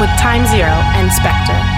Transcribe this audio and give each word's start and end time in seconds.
With 0.00 0.08
Time 0.18 0.46
Zero 0.46 0.70
and 0.96 1.12
Spectre. 1.12 1.69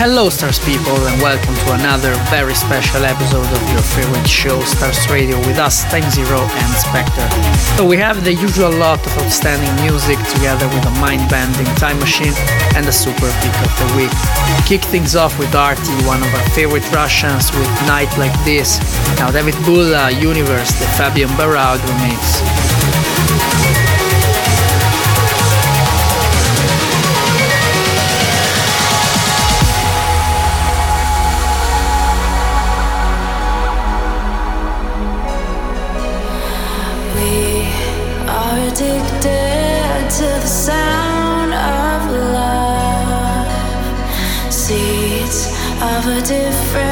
Hello, 0.00 0.30
Stars 0.30 0.58
people, 0.58 0.96
and 0.96 1.20
welcome 1.20 1.52
to 1.52 1.72
another 1.76 2.16
very 2.32 2.54
special 2.54 3.04
episode 3.04 3.44
of 3.44 3.62
your 3.68 3.84
favorite 3.84 4.26
show, 4.26 4.58
Stars 4.64 4.96
Radio, 5.10 5.36
with 5.44 5.58
us, 5.58 5.84
Time 5.92 6.08
Zero 6.08 6.40
and 6.40 6.72
Spectre. 6.72 7.28
So, 7.76 7.84
we 7.84 7.98
have 7.98 8.24
the 8.24 8.32
usual 8.32 8.72
lot 8.72 9.04
of 9.04 9.12
outstanding 9.18 9.68
music 9.84 10.16
together 10.32 10.64
with 10.72 10.86
a 10.86 10.90
mind 11.04 11.28
bending 11.28 11.68
time 11.76 11.98
machine 12.00 12.32
and 12.74 12.88
a 12.88 12.92
super 12.92 13.28
pick 13.44 13.52
of 13.60 13.68
the 13.76 13.88
week. 13.92 14.16
Kick 14.64 14.80
things 14.88 15.16
off 15.16 15.38
with 15.38 15.54
Arty, 15.54 15.92
one 16.08 16.22
of 16.22 16.32
our 16.32 16.48
favorite 16.56 16.90
Russians, 16.92 17.52
with 17.52 17.68
Night 17.84 18.08
Like 18.16 18.32
This. 18.42 18.80
Now, 19.20 19.30
David 19.30 19.54
Bulla, 19.66 20.10
Universe, 20.12 20.72
the 20.80 20.88
Fabian 20.96 21.28
Baraud 21.36 21.76
remix. 21.76 22.79
Different 46.22 46.89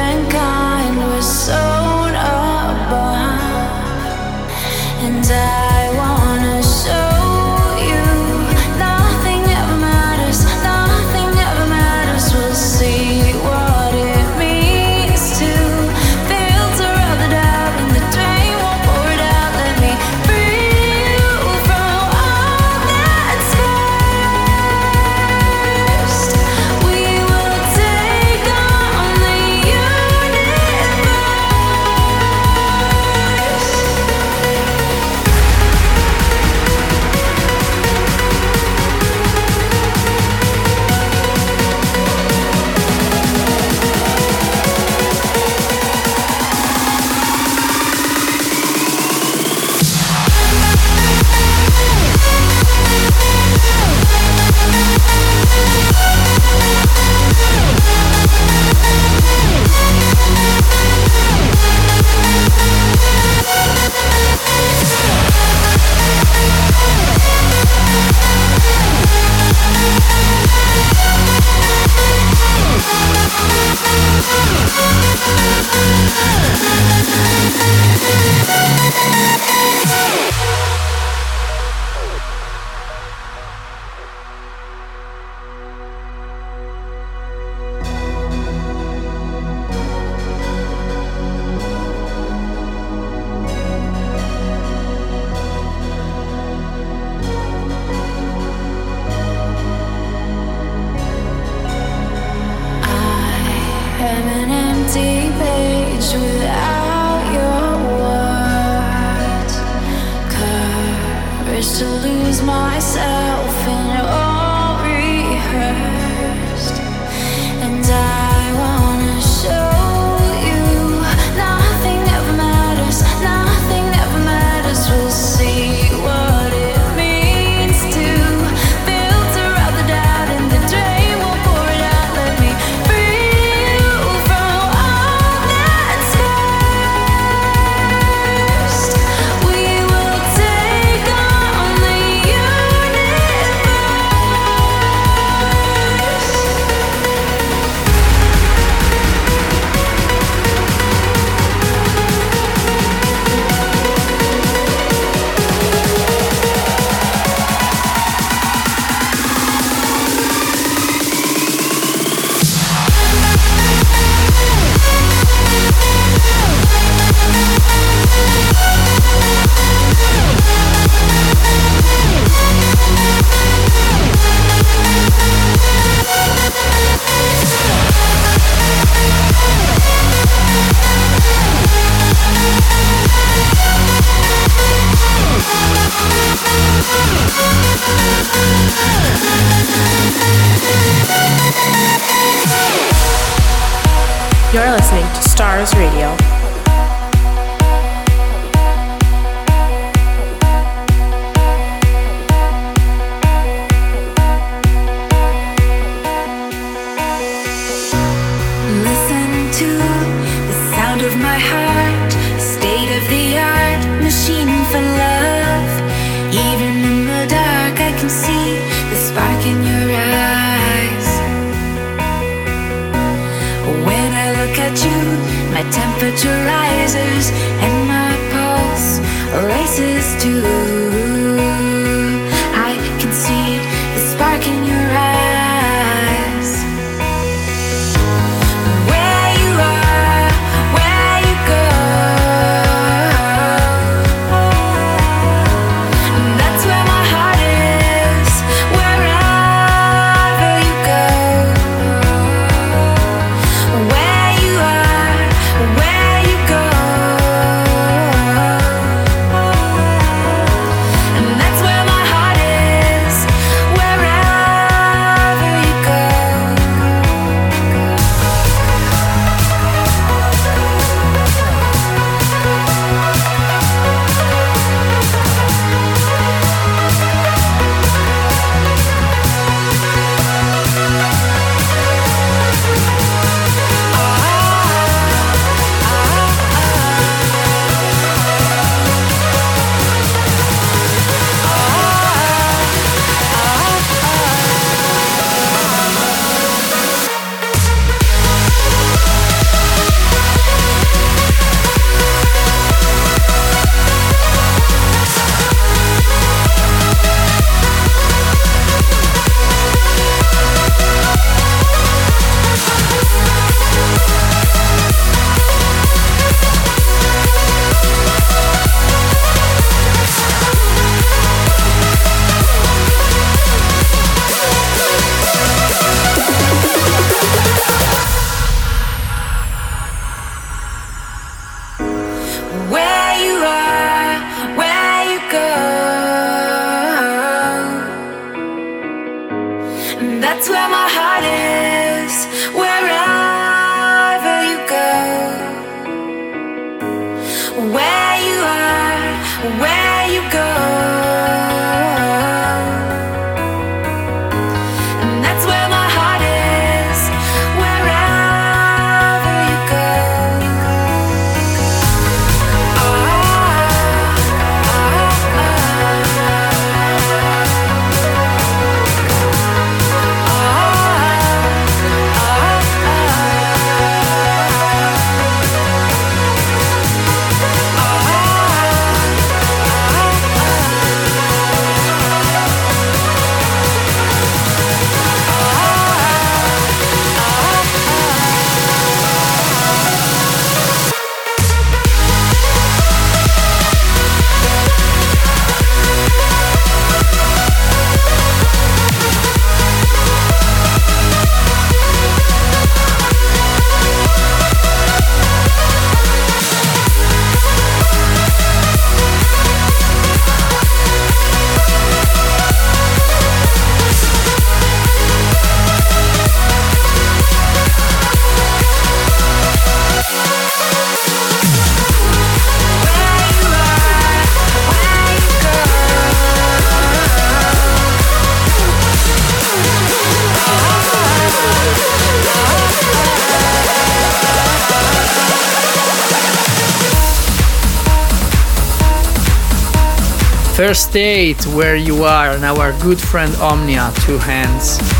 First 440.69 440.93
Date, 440.93 441.47
Where 441.47 441.75
You 441.75 442.03
Are, 442.03 442.29
and 442.29 442.45
our 442.45 442.79
good 442.79 443.01
friend 443.01 443.35
Omnia, 443.37 443.91
Two 444.05 444.19
Hands. 444.19 444.98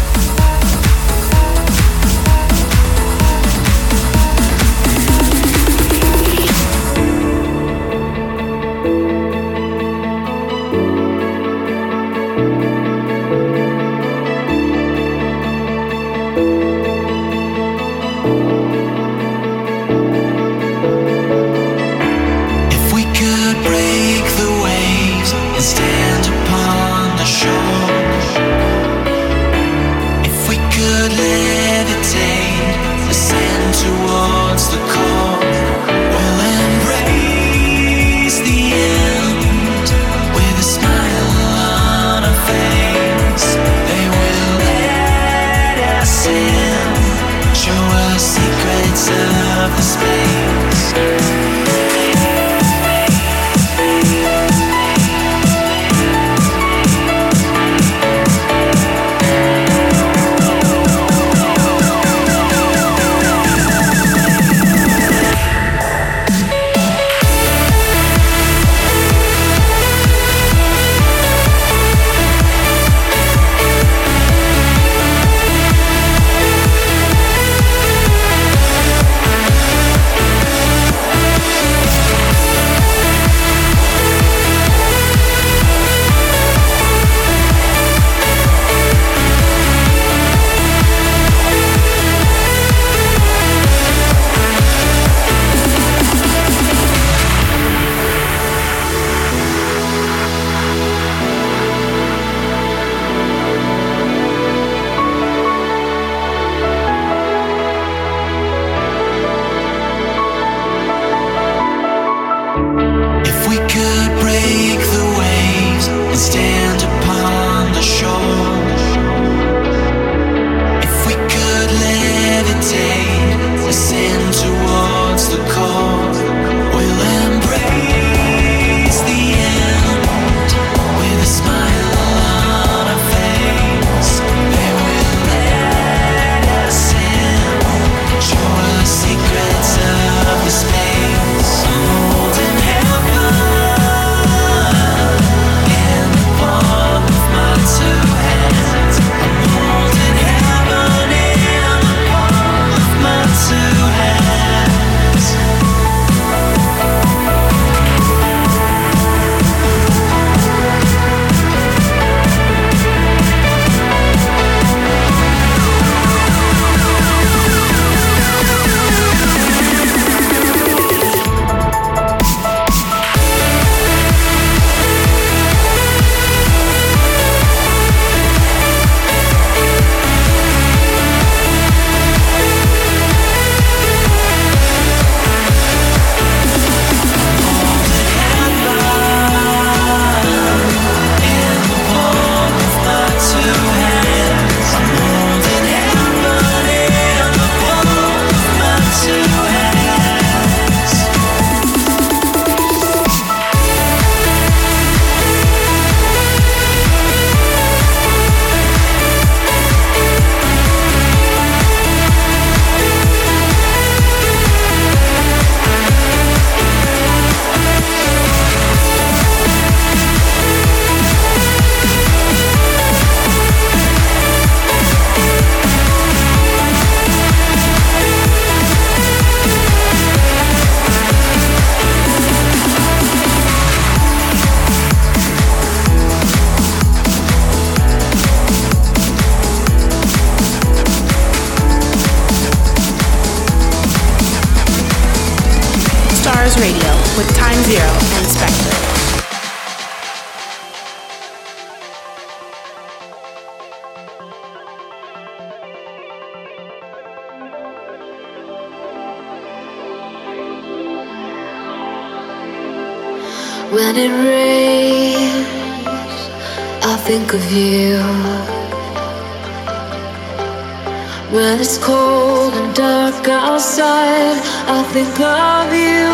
Think 275.00 275.20
of 275.22 275.68
you. 275.72 276.08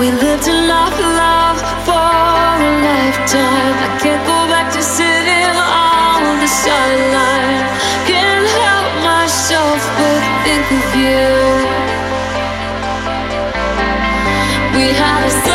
We 0.00 0.06
lived 0.24 0.46
life 0.48 0.98
love 1.22 1.58
for 1.86 2.08
a 2.68 2.72
lifetime. 2.88 3.74
I 3.86 3.90
can't 4.02 4.24
go 4.32 4.38
back 4.52 4.72
to 4.76 4.82
sitting 4.96 5.56
on 5.84 6.20
the 6.42 6.50
sideline. 6.62 7.64
Can't 8.08 8.48
help 8.64 8.92
myself 9.12 9.80
but 9.98 10.22
think 10.44 10.66
of 10.80 10.88
you. 11.04 11.28
We 14.76 14.84
had 15.00 15.20
a 15.30 15.51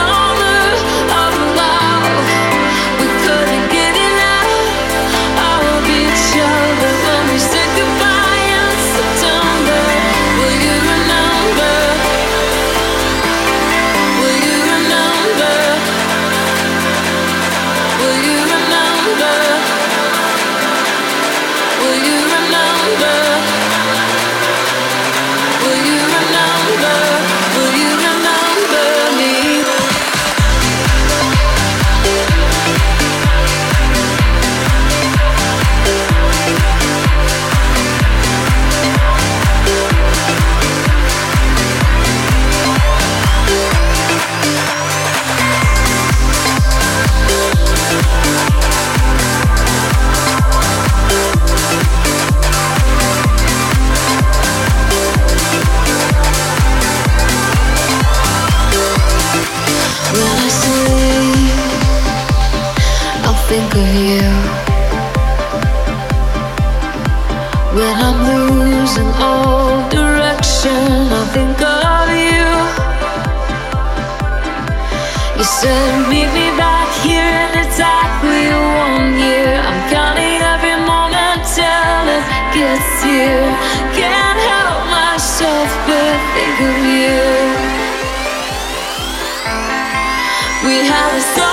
the 91.17 91.23
sun. 91.35 91.46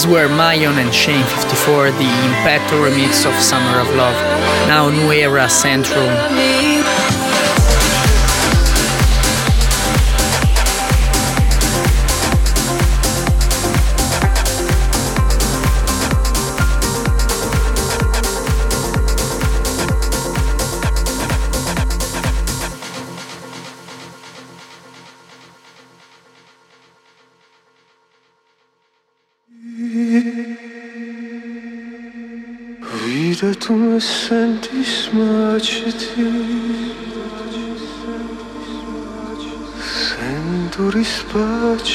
These 0.00 0.08
were 0.10 0.28
Myon 0.28 0.78
and 0.78 0.94
Shane 0.94 1.26
54, 1.26 1.90
the 1.90 2.08
Impacto 2.24 2.88
remix 2.88 3.28
of 3.28 3.38
Summer 3.38 3.80
of 3.80 3.94
Love, 3.96 4.14
now 4.66 4.88
New 4.88 5.12
Era 5.12 5.44
Centrum. 5.44 6.59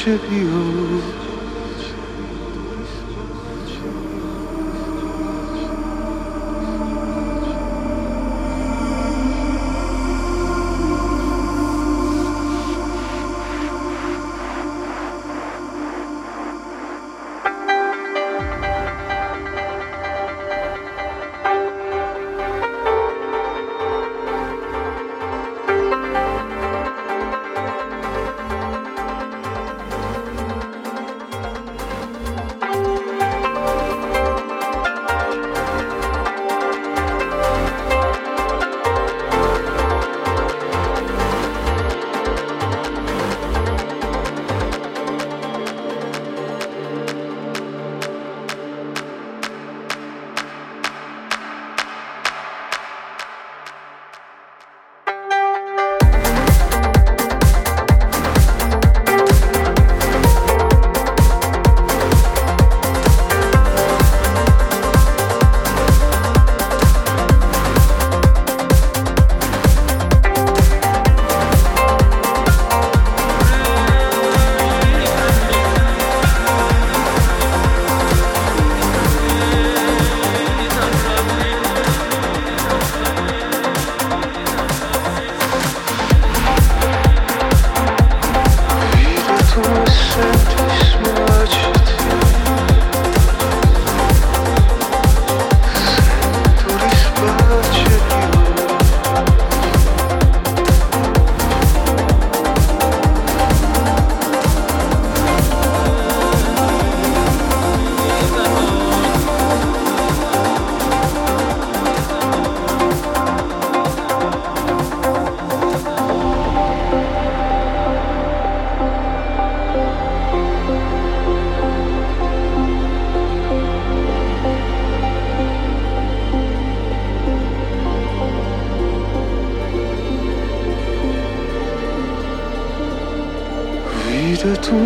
Of 0.08 0.32
you. 0.32 1.25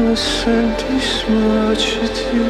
ma 0.10 0.16
senti 0.16 1.00
smarciti 1.00 2.42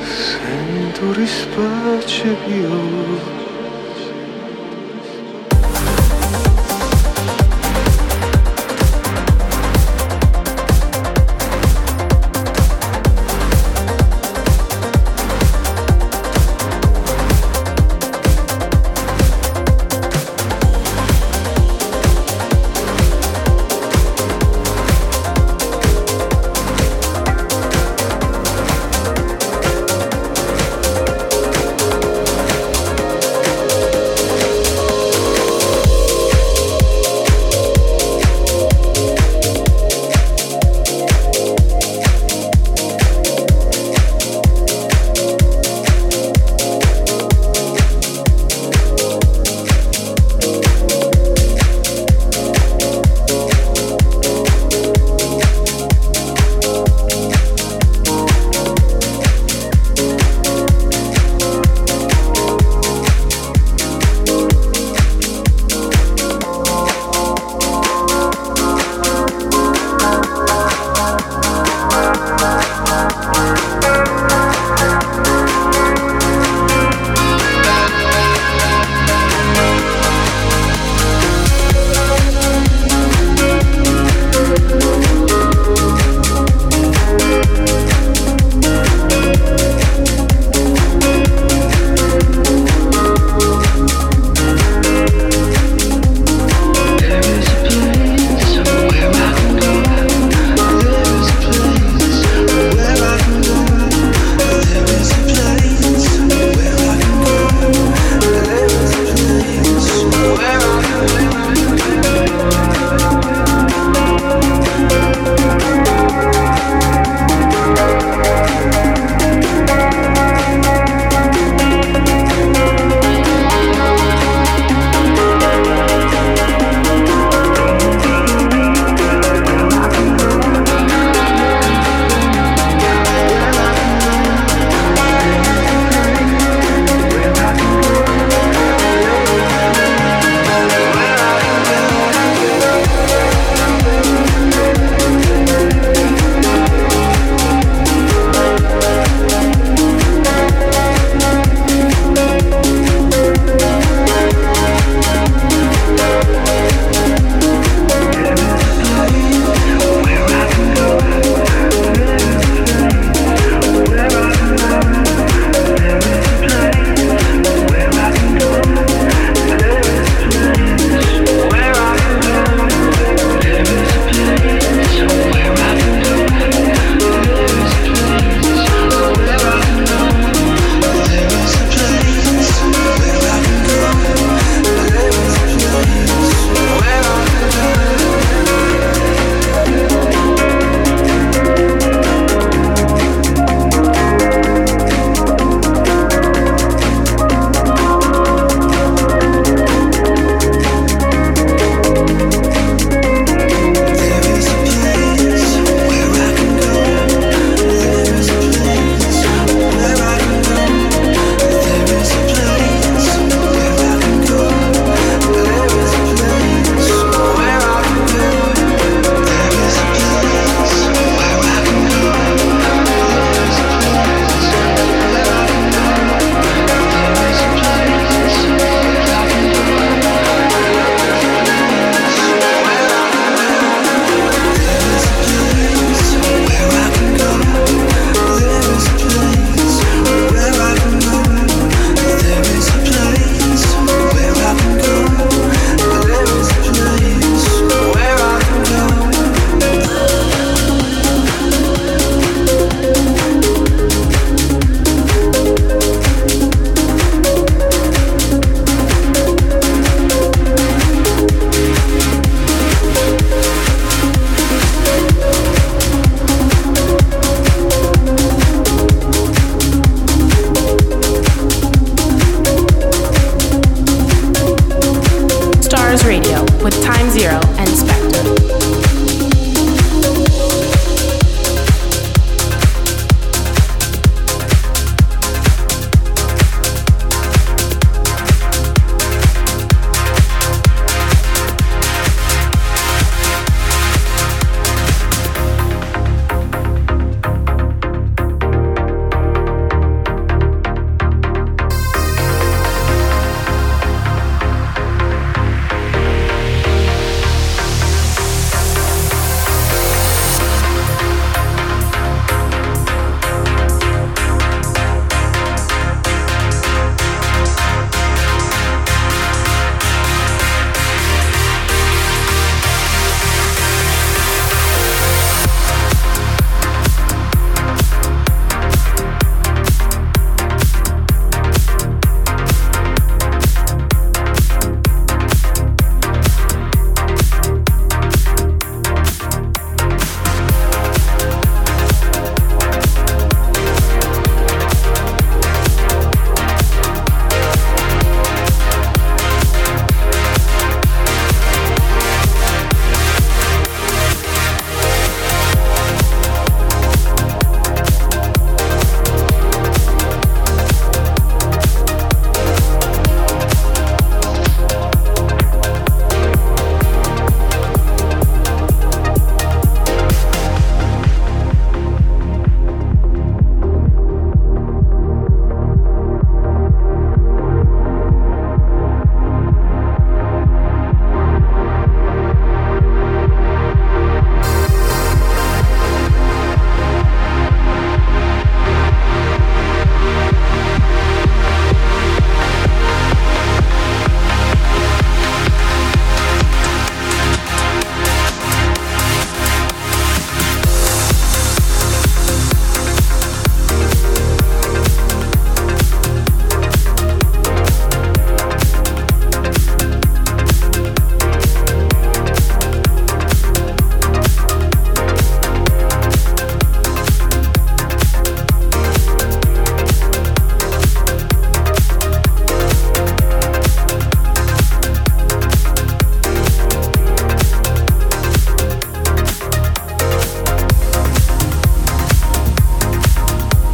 sento 0.00 1.12
rispaccio 1.12 2.36
io 2.46 3.35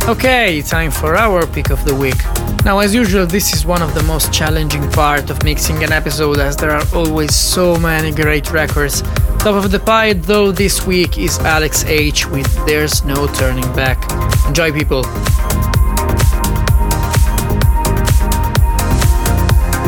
Okay, 0.09 0.61
time 0.63 0.91
for 0.91 1.15
our 1.15 1.47
pick 1.47 1.71
of 1.71 1.85
the 1.85 1.95
week. 1.95 2.21
Now, 2.65 2.81
as 2.81 2.93
usual, 2.93 3.25
this 3.25 3.55
is 3.55 3.65
one 3.65 3.83
of 3.83 3.95
the 3.95 4.03
most 4.03 4.33
challenging 4.33 4.91
part 4.91 5.31
of 5.31 5.43
mixing 5.45 5.85
an 5.85 5.93
episode 5.93 6.41
as 6.41 6.57
there 6.57 6.73
are 6.73 6.85
always 6.93 7.33
so 7.35 7.77
many 7.79 8.11
great 8.11 8.51
records. 8.51 9.03
Top 9.39 9.65
of 9.65 9.71
the 9.71 9.79
pile, 9.79 10.15
though, 10.15 10.51
this 10.51 10.85
week 10.85 11.19
is 11.19 11.39
Alex 11.39 11.85
H 11.85 12.27
with 12.27 12.53
There's 12.67 13.05
No 13.05 13.29
Turning 13.29 13.73
Back. 13.75 14.03
Enjoy, 14.49 14.73
people! 14.73 15.05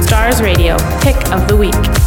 Stars 0.04 0.40
Radio, 0.40 0.76
pick 1.02 1.16
of 1.32 1.48
the 1.48 1.56
week. 1.58 2.03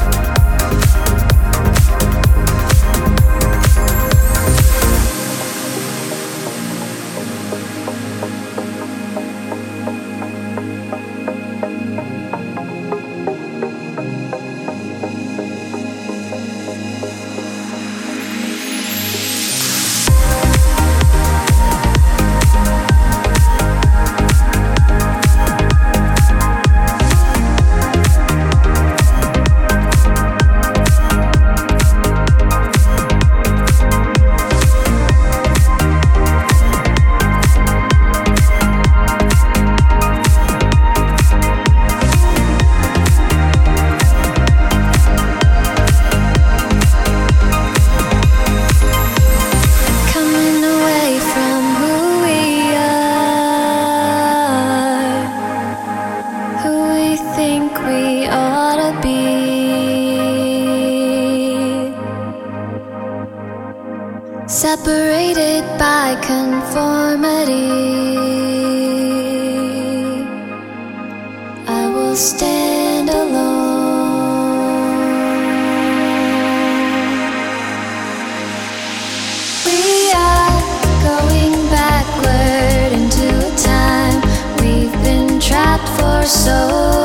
Radio, 85.86 86.97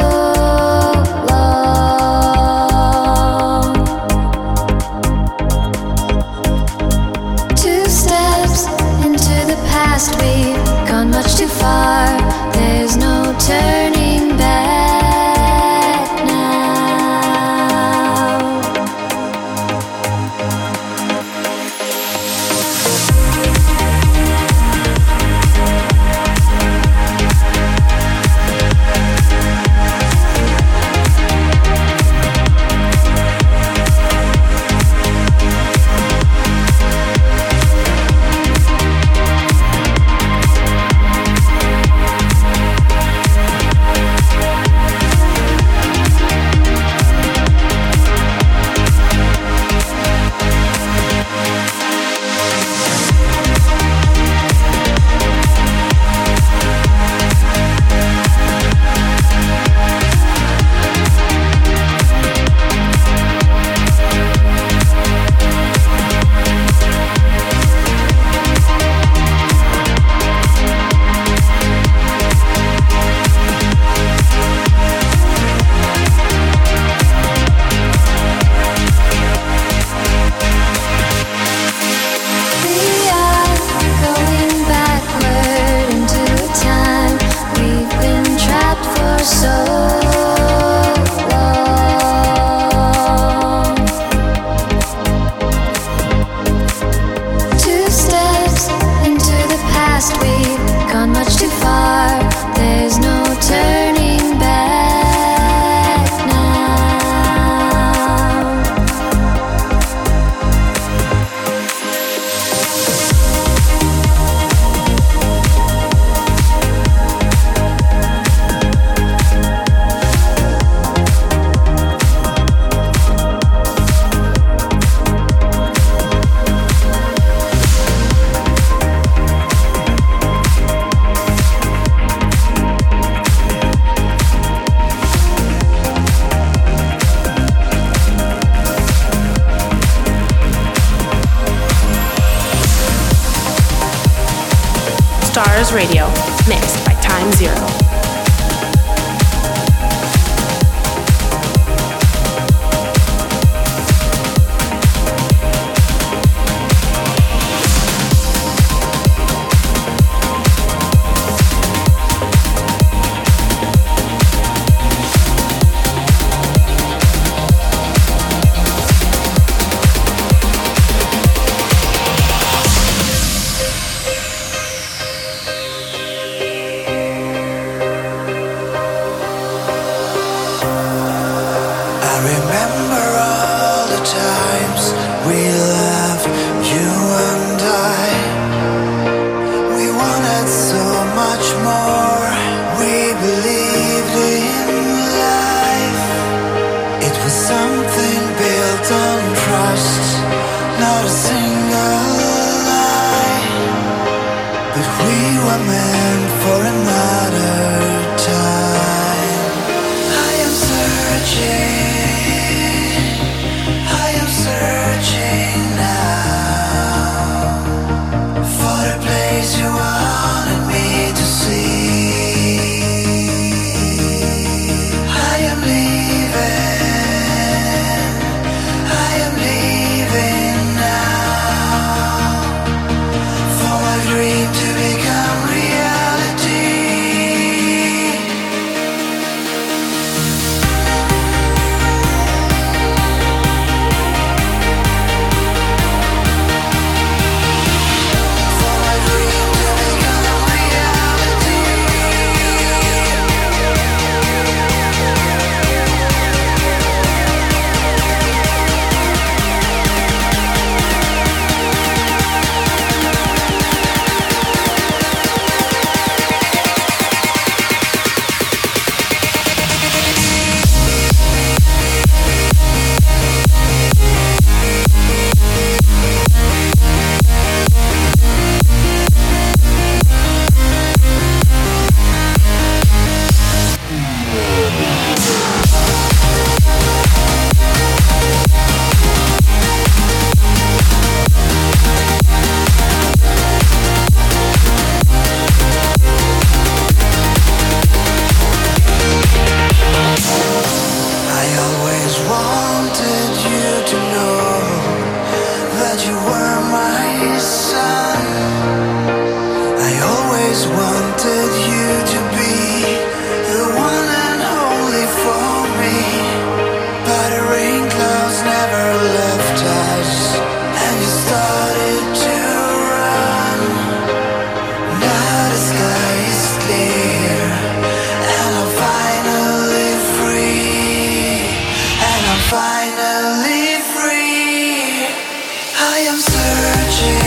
I'm 336.04 336.18
searching. 336.18 337.21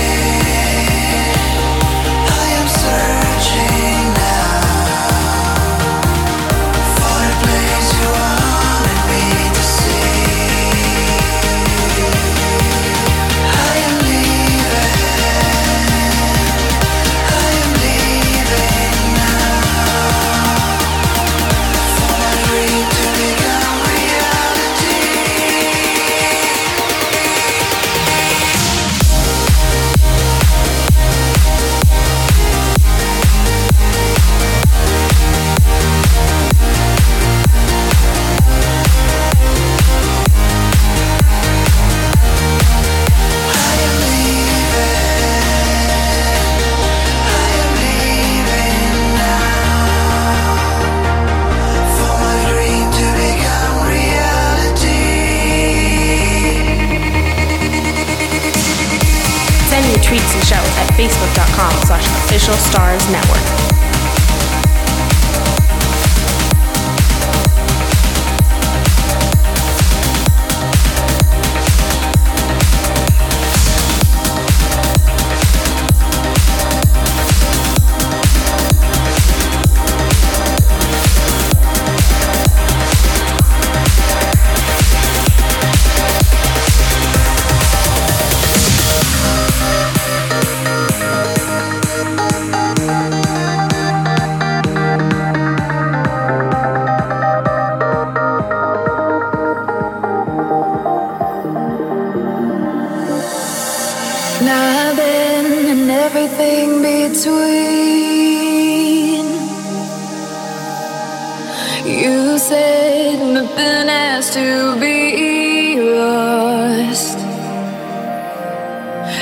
You 111.86 112.40
said 112.40 113.20
nothing 113.32 113.88
has 113.88 114.34
to 114.34 114.76
be 114.80 115.80
lost. 115.80 117.20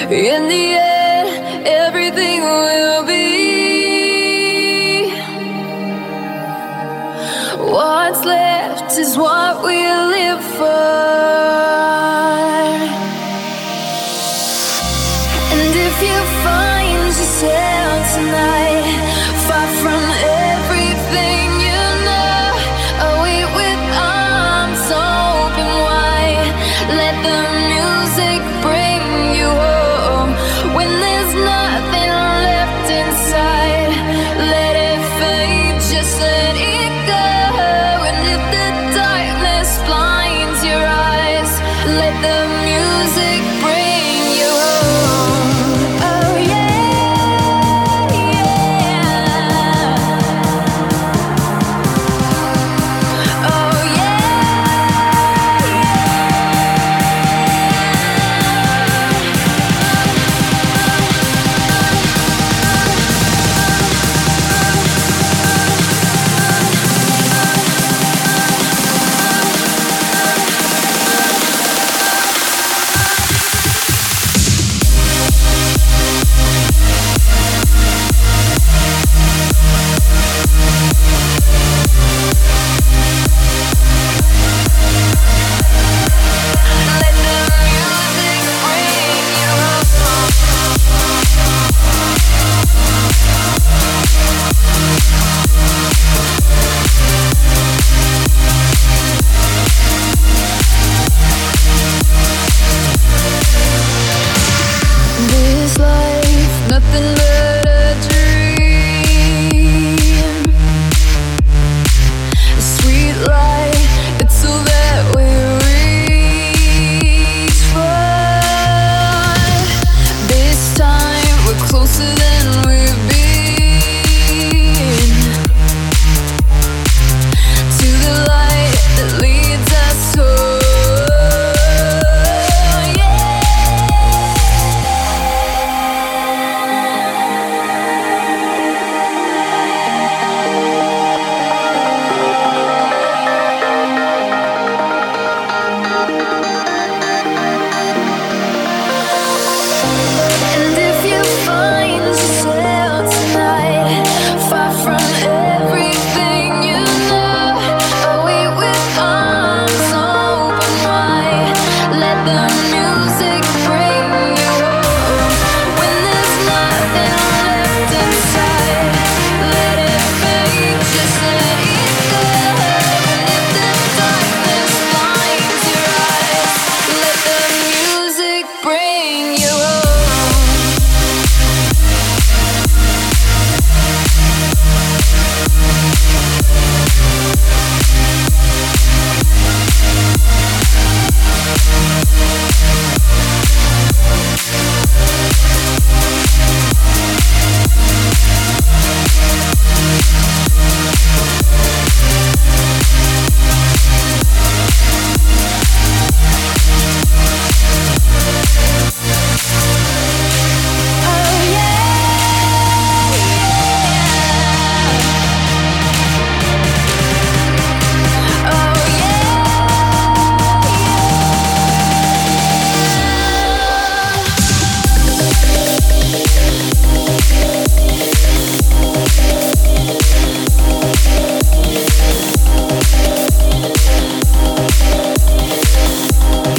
In 0.10 0.48
the 0.48 0.80
end. 0.80 0.93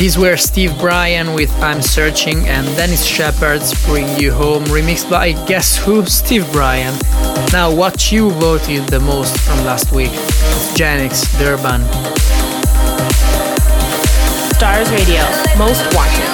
These 0.05 0.19
were 0.19 0.37
Steve 0.37 0.79
Brian 0.79 1.33
with 1.33 1.51
I'm 1.63 1.81
Searching 1.81 2.47
and 2.47 2.67
Dennis 2.77 3.07
Sheperd's 3.07 3.73
Bring 3.87 4.21
You 4.21 4.33
Home, 4.33 4.63
remixed 4.65 5.09
by 5.09 5.33
guess 5.47 5.79
who? 5.79 6.05
Steve 6.05 6.47
Brian. 6.53 6.95
Now, 7.55 7.75
what 7.75 8.13
you 8.13 8.31
voted 8.33 8.87
the 8.89 9.01
most 9.01 9.41
from 9.41 9.65
last 9.65 9.93
week? 9.93 10.11
Genix, 10.77 11.25
Durban. 11.39 11.81
Stars 14.53 14.91
Radio, 14.91 15.23
most 15.57 15.83
wanted. 15.95 16.34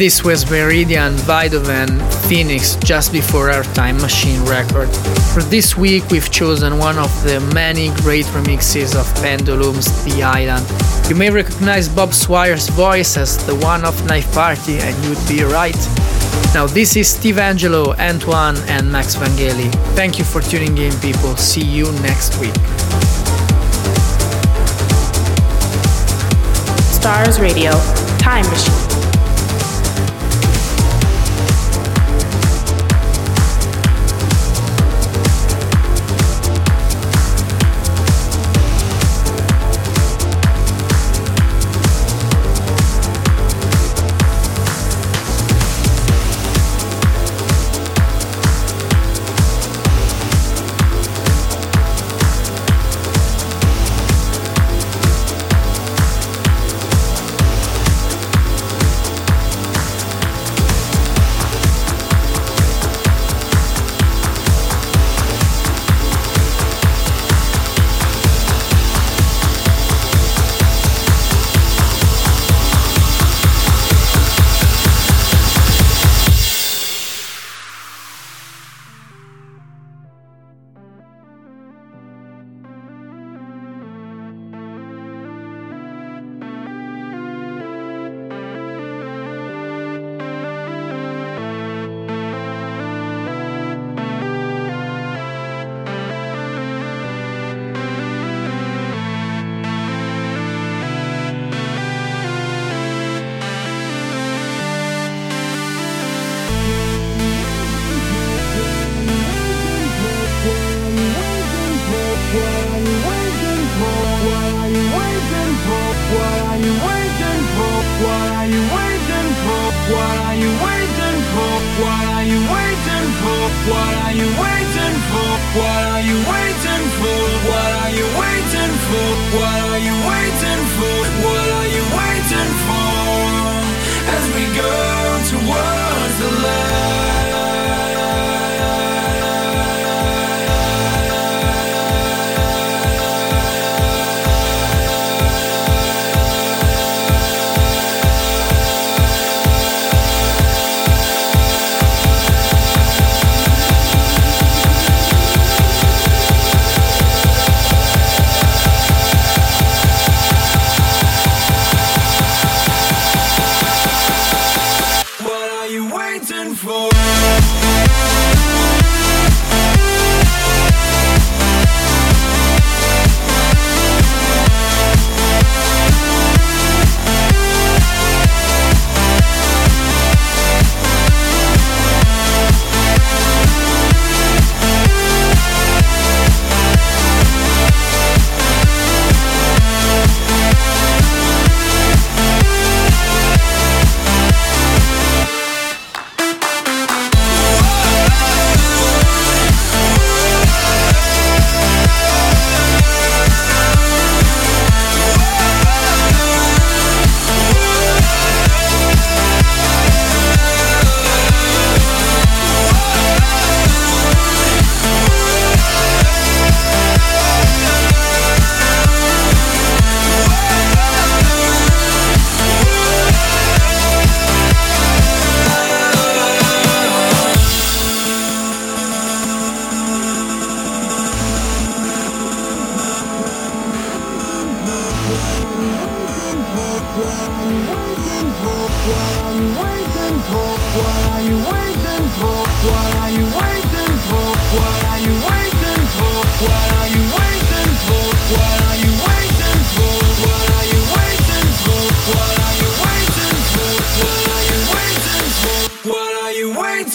This 0.00 0.24
was 0.24 0.50
Meridian 0.50 1.12
Weidoven 1.28 2.00
Phoenix 2.26 2.76
just 2.76 3.12
before 3.12 3.50
our 3.50 3.64
Time 3.74 3.98
Machine 3.98 4.42
record. 4.46 4.88
For 5.34 5.42
this 5.42 5.76
week, 5.76 6.08
we've 6.08 6.30
chosen 6.30 6.78
one 6.78 6.96
of 6.96 7.12
the 7.22 7.38
many 7.52 7.90
great 7.96 8.24
remixes 8.32 8.98
of 8.98 9.14
Pendulum's 9.22 10.02
The 10.06 10.22
Island. 10.22 10.64
You 11.10 11.16
may 11.16 11.28
recognize 11.28 11.90
Rob 11.90 12.14
Swire's 12.14 12.70
voice 12.70 13.18
as 13.18 13.44
the 13.44 13.54
one 13.56 13.84
of 13.84 14.06
Knife 14.06 14.32
Party, 14.32 14.78
and 14.78 14.96
you'd 15.04 15.28
be 15.28 15.44
right. 15.44 15.76
Now, 16.54 16.66
this 16.66 16.96
is 16.96 17.06
Steve 17.06 17.34
Angello, 17.34 17.94
Antoine, 17.98 18.56
and 18.68 18.90
Max 18.90 19.16
Vangeli. 19.16 19.70
Thank 19.94 20.18
you 20.18 20.24
for 20.24 20.40
tuning 20.40 20.78
in, 20.78 20.98
people. 21.00 21.36
See 21.36 21.60
you 21.60 21.92
next 22.00 22.40
week. 22.40 22.54
Stars 26.88 27.38
Radio, 27.38 27.72
Time 28.16 28.48
Machine. 28.48 28.99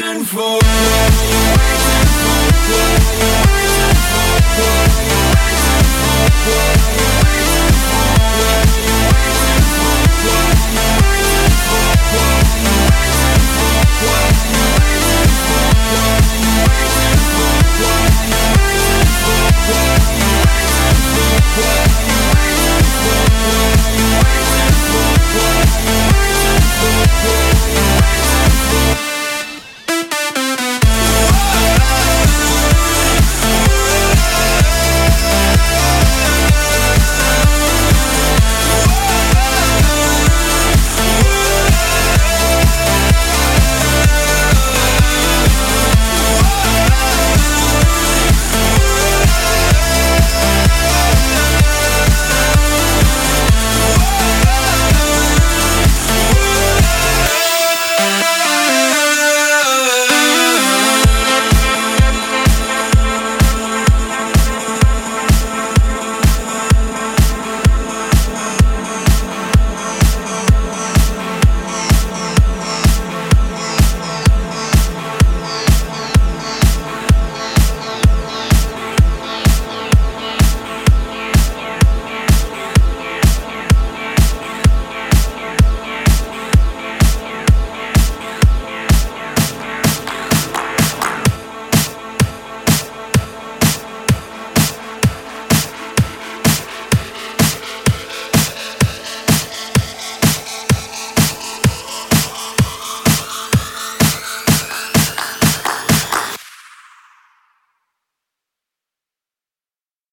waiting 0.02 0.26
for? 0.26 0.40
What 0.40 0.66
are 0.66 1.24
you 1.32 1.40
waiting 1.56 2.08
for? 6.80 6.85